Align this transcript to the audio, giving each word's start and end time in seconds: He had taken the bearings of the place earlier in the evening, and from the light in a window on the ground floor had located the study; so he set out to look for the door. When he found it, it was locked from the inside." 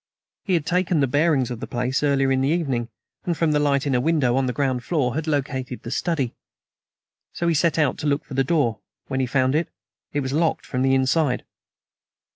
He 0.45 0.55
had 0.55 0.65
taken 0.65 0.99
the 0.99 1.05
bearings 1.05 1.51
of 1.51 1.59
the 1.59 1.67
place 1.67 2.01
earlier 2.01 2.31
in 2.31 2.41
the 2.41 2.49
evening, 2.49 2.89
and 3.23 3.37
from 3.37 3.51
the 3.51 3.59
light 3.59 3.85
in 3.85 3.93
a 3.93 4.01
window 4.01 4.35
on 4.35 4.47
the 4.47 4.51
ground 4.51 4.83
floor 4.83 5.13
had 5.13 5.27
located 5.27 5.83
the 5.83 5.91
study; 5.91 6.33
so 7.33 7.47
he 7.47 7.53
set 7.53 7.77
out 7.77 7.99
to 7.99 8.07
look 8.07 8.25
for 8.25 8.33
the 8.33 8.43
door. 8.43 8.79
When 9.09 9.19
he 9.19 9.27
found 9.27 9.53
it, 9.53 9.69
it 10.11 10.21
was 10.21 10.33
locked 10.33 10.65
from 10.65 10.81
the 10.81 10.95
inside." 10.95 11.43